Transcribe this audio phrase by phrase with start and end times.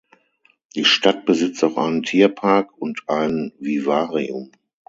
[0.73, 4.51] Die Stadt besitzt auch einen Tierpark und ein Vivarium.